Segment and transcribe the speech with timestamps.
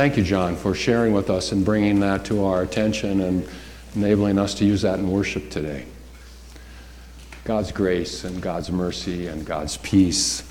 [0.00, 3.46] Thank you, John, for sharing with us and bringing that to our attention and
[3.94, 5.84] enabling us to use that in worship today.
[7.44, 10.42] God's grace and God's mercy and God's peace,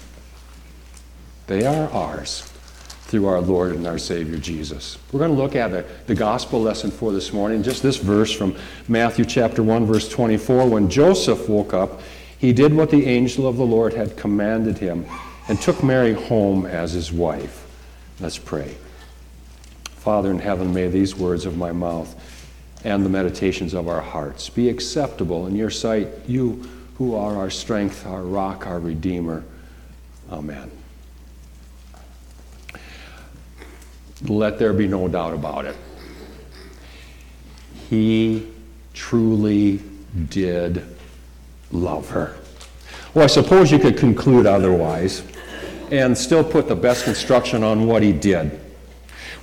[1.47, 2.41] they are ours
[3.05, 4.99] through our Lord and our Savior Jesus.
[5.11, 8.31] We're going to look at the, the gospel lesson for this morning, just this verse
[8.31, 8.55] from
[8.87, 10.69] Matthew chapter 1, verse 24.
[10.69, 12.01] When Joseph woke up,
[12.37, 15.07] he did what the angel of the Lord had commanded him
[15.47, 17.65] and took Mary home as his wife.
[18.19, 18.75] Let's pray.
[19.99, 22.15] Father in heaven, may these words of my mouth
[22.85, 26.63] and the meditations of our hearts be acceptable in your sight, you
[26.97, 29.43] who are our strength, our rock, our redeemer.
[30.31, 30.71] Amen.
[34.25, 35.75] Let there be no doubt about it.
[37.89, 38.47] He
[38.93, 39.81] truly
[40.29, 40.85] did
[41.73, 42.37] love her.
[43.13, 45.23] Well, I suppose you could conclude otherwise
[45.91, 48.68] and still put the best construction on what he did.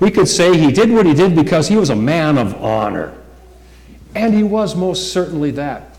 [0.00, 3.15] We could say he did what he did because he was a man of honor.
[4.15, 5.96] And he was most certainly that.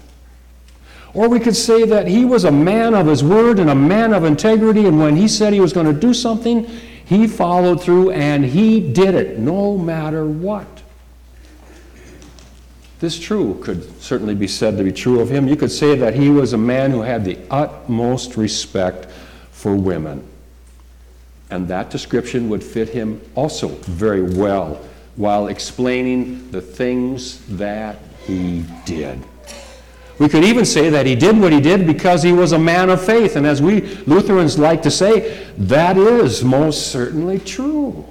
[1.13, 4.13] Or we could say that he was a man of his word and a man
[4.13, 6.66] of integrity, and when he said he was going to do something,
[7.05, 10.67] he followed through and he did it no matter what.
[12.99, 15.47] This true could certainly be said to be true of him.
[15.47, 19.09] You could say that he was a man who had the utmost respect
[19.52, 20.27] for women.
[21.49, 24.81] And that description would fit him also very well
[25.15, 29.23] while explaining the things that he did.
[30.19, 32.89] We could even say that he did what he did because he was a man
[32.89, 33.35] of faith.
[33.35, 38.05] And as we Lutherans like to say, that is most certainly true.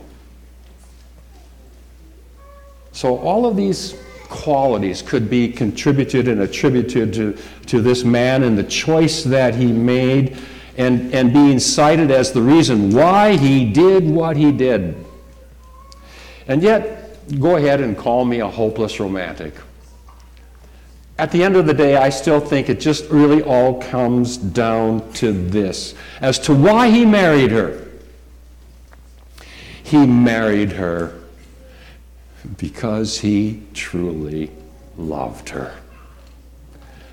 [2.93, 3.97] So all of these
[4.29, 9.71] qualities could be contributed and attributed to, to this man and the choice that he
[9.73, 10.39] made
[10.77, 14.97] and, and being cited as the reason why he did what he did.
[16.49, 19.55] And yet, go ahead and call me a hopeless romantic.
[21.19, 25.13] At the end of the day, I still think it just really all comes down
[25.15, 27.89] to this as to why he married her.
[29.83, 31.19] He married her
[32.59, 34.51] because he truly
[34.99, 35.75] loved her.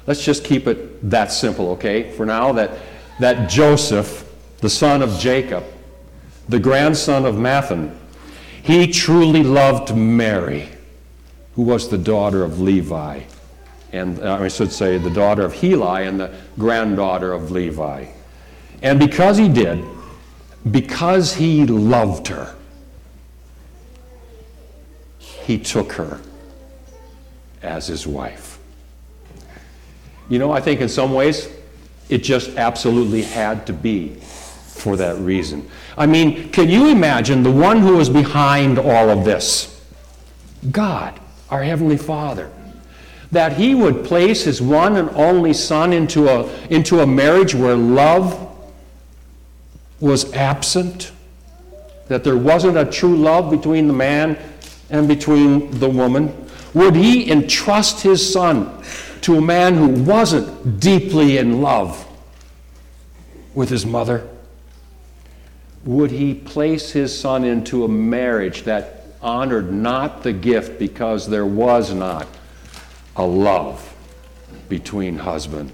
[0.06, 2.12] Let's just keep it that simple, okay?
[2.12, 2.72] For now, that,
[3.19, 4.29] that Joseph,
[4.59, 5.63] the son of Jacob,
[6.50, 7.96] the grandson of Matthan,
[8.62, 10.69] he truly loved Mary,
[11.56, 13.22] who was the daughter of Levi
[13.94, 18.07] and uh, I should say the daughter of Heli and the granddaughter of Levi.
[18.81, 19.85] And because he did,
[20.69, 22.56] because he loved her,
[25.19, 26.19] he took her
[27.62, 28.59] as his wife.
[30.28, 31.47] You know, I think in some ways
[32.09, 35.69] it just absolutely had to be for that reason.
[35.97, 39.81] I mean, can you imagine the one who was behind all of this?
[40.72, 41.19] God,
[41.50, 42.52] our Heavenly Father
[43.34, 47.75] that he would place his one and only son into a, into a marriage where
[47.75, 48.40] love
[50.00, 51.12] was absent,
[52.08, 54.38] that there wasn't a true love between the man
[54.92, 56.43] and between the woman?
[56.73, 58.84] Would he entrust his son
[59.22, 62.07] to a man who wasn't deeply in love
[63.53, 64.28] with his mother?
[65.85, 71.45] Would he place his son into a marriage that honored not the gift because there
[71.45, 72.28] was not
[73.16, 73.95] a love
[74.67, 75.72] between husband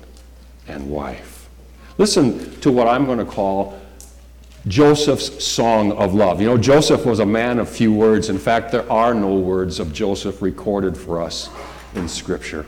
[0.67, 1.49] and wife.
[1.97, 3.78] Listen to what I'm going to call
[4.69, 6.40] Joseph's song of love.
[6.40, 8.30] You know, Joseph was a man of few words.
[8.30, 11.50] In fact, there are no words of Joseph recorded for us
[11.96, 12.68] in Scripture,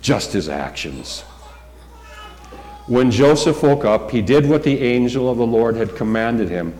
[0.00, 1.22] just his actions.
[2.86, 6.72] When Joseph woke up, he did what the angel of the Lord had commanded him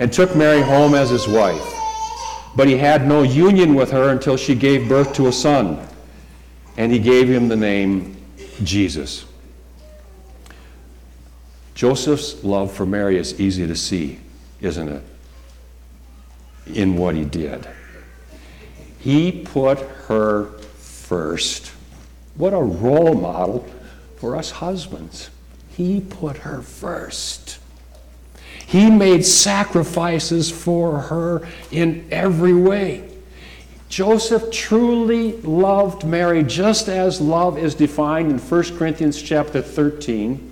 [0.00, 1.62] and took Mary home as his wife.
[2.56, 5.86] But he had no union with her until she gave birth to a son,
[6.76, 8.16] and he gave him the name
[8.64, 9.26] Jesus.
[11.80, 14.18] Joseph's love for Mary is easy to see,
[14.60, 15.02] isn't it?
[16.66, 17.66] In what he did.
[18.98, 21.72] He put her first.
[22.34, 23.66] What a role model
[24.16, 25.30] for us husbands.
[25.70, 27.58] He put her first.
[28.66, 33.08] He made sacrifices for her in every way.
[33.88, 40.49] Joseph truly loved Mary just as love is defined in 1 Corinthians chapter 13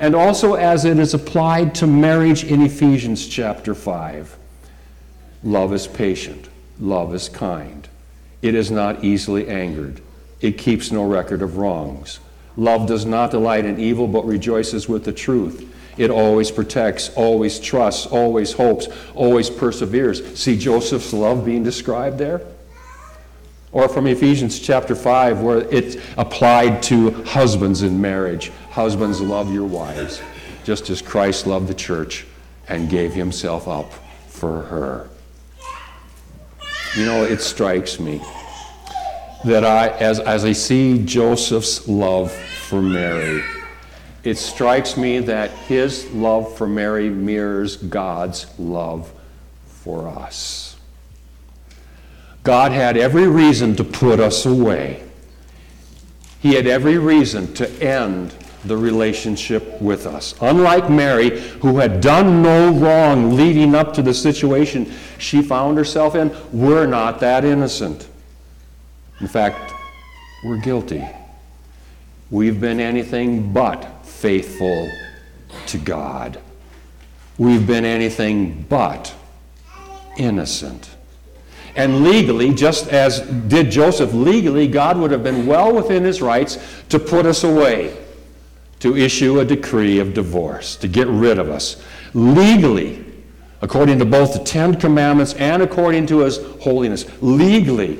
[0.00, 4.36] and also as it is applied to marriage in Ephesians chapter 5.
[5.42, 6.48] Love is patient,
[6.78, 7.88] love is kind.
[8.40, 10.00] It is not easily angered.
[10.40, 12.20] It keeps no record of wrongs.
[12.56, 15.74] Love does not delight in evil but rejoices with the truth.
[15.96, 20.38] It always protects, always trusts, always hopes, always perseveres.
[20.38, 22.40] See Joseph's love being described there?
[23.72, 28.52] Or from Ephesians chapter 5, where it's applied to husbands in marriage.
[28.78, 30.22] Husbands, love your wives,
[30.62, 32.24] just as Christ loved the church
[32.68, 33.92] and gave himself up
[34.28, 35.10] for her.
[36.96, 38.22] You know, it strikes me
[39.44, 42.30] that I, as, as I see Joseph's love
[42.68, 43.42] for Mary,
[44.22, 49.12] it strikes me that his love for Mary mirrors God's love
[49.66, 50.76] for us.
[52.44, 55.02] God had every reason to put us away.
[56.38, 58.32] He had every reason to end
[58.64, 60.34] the relationship with us.
[60.40, 66.14] Unlike Mary, who had done no wrong leading up to the situation she found herself
[66.14, 68.08] in, we're not that innocent.
[69.20, 69.72] In fact,
[70.44, 71.04] we're guilty.
[72.30, 74.90] We've been anything but faithful
[75.66, 76.38] to God.
[77.38, 79.14] We've been anything but
[80.16, 80.90] innocent.
[81.76, 86.58] And legally, just as did Joseph, legally, God would have been well within his rights
[86.88, 87.96] to put us away,
[88.80, 91.82] to issue a decree of divorce, to get rid of us.
[92.14, 93.04] Legally,
[93.60, 97.06] according to both the Ten Commandments and according to his holiness.
[97.20, 97.98] Legally,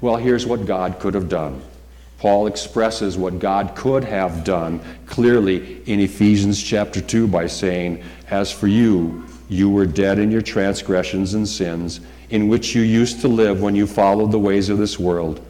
[0.00, 1.62] well, here's what God could have done.
[2.18, 8.52] Paul expresses what God could have done clearly in Ephesians chapter 2 by saying, As
[8.52, 13.28] for you, you were dead in your transgressions and sins, in which you used to
[13.28, 15.44] live when you followed the ways of this world,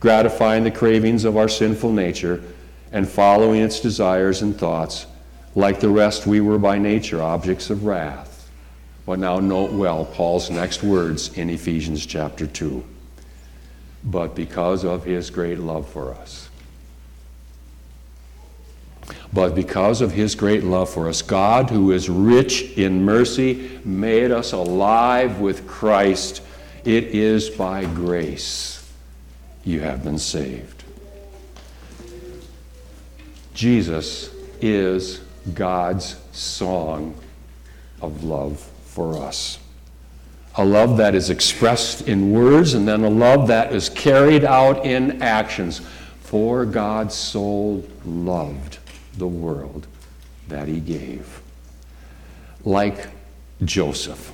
[0.00, 2.42] gratifying the cravings of our sinful nature
[2.92, 5.06] and following its desires and thoughts.
[5.54, 8.50] Like the rest, we were by nature objects of wrath.
[9.06, 12.84] But now note well Paul's next words in Ephesians chapter 2
[14.04, 16.48] but because of his great love for us.
[19.32, 24.30] But because of his great love for us, God, who is rich in mercy, made
[24.30, 26.42] us alive with Christ.
[26.84, 28.90] It is by grace
[29.64, 30.77] you have been saved.
[33.58, 35.20] Jesus is
[35.52, 37.14] God's song
[38.00, 39.58] of love for us
[40.58, 44.84] a love that is expressed in words, and then a love that is carried out
[44.84, 45.80] in actions.
[46.22, 48.78] For God so loved
[49.16, 49.86] the world
[50.48, 51.40] that he gave.
[52.64, 53.06] Like
[53.64, 54.32] Joseph.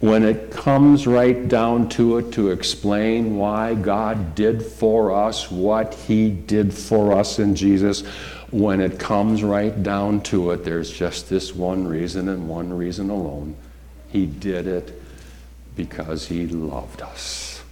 [0.00, 5.94] When it comes right down to it to explain why God did for us what
[5.94, 8.02] he did for us in Jesus,
[8.50, 13.10] when it comes right down to it, there's just this one reason and one reason
[13.10, 13.56] alone
[14.10, 15.02] he did it
[15.76, 17.62] because He loved us.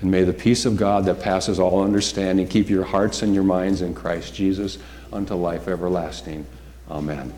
[0.00, 3.42] And may the peace of God that passes all understanding keep your hearts and your
[3.42, 4.78] minds in Christ Jesus
[5.12, 6.46] unto life everlasting.
[6.88, 7.34] Amen.